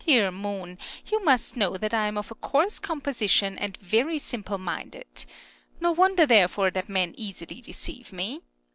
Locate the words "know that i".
1.55-2.07